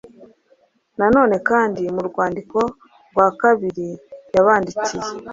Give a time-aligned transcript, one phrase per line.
[0.97, 2.59] Na none kandi mu rwandiko
[3.11, 3.87] rwa kabiri
[4.35, 5.09] yabandikiye,